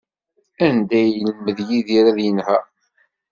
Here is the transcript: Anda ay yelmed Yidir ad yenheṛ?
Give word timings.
Anda 0.65 0.95
ay 1.01 1.09
yelmed 1.19 1.57
Yidir 1.67 2.05
ad 2.11 2.17
yenheṛ? 2.25 2.63